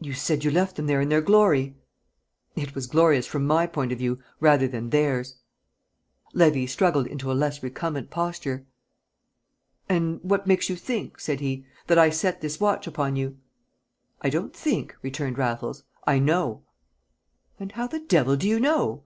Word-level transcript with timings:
"You 0.00 0.12
said 0.12 0.42
you 0.42 0.50
left 0.50 0.74
them 0.74 0.88
there 0.88 1.00
in 1.00 1.08
their 1.08 1.20
glory." 1.20 1.76
"It 2.56 2.74
was 2.74 2.88
glorious 2.88 3.28
from 3.28 3.46
my 3.46 3.64
point 3.68 3.92
of 3.92 3.98
view 3.98 4.18
rather 4.40 4.66
than 4.66 4.90
theirs." 4.90 5.36
Levy 6.34 6.66
struggled 6.66 7.06
into 7.06 7.30
a 7.30 7.34
less 7.34 7.62
recumbent 7.62 8.10
posture. 8.10 8.66
"And 9.88 10.18
what 10.24 10.48
makes 10.48 10.68
you 10.68 10.74
think," 10.74 11.20
said 11.20 11.38
he, 11.38 11.64
"that 11.86 11.96
I 11.96 12.10
set 12.10 12.40
this 12.40 12.58
watch 12.58 12.88
upon 12.88 13.14
you?" 13.14 13.38
"I 14.20 14.30
don't 14.30 14.52
think," 14.52 14.96
returned 15.00 15.38
Raffles. 15.38 15.84
"I 16.08 16.18
know." 16.18 16.64
"And 17.60 17.70
how 17.70 17.86
the 17.86 18.00
devil 18.00 18.34
do 18.34 18.48
you 18.48 18.58
know?" 18.58 19.04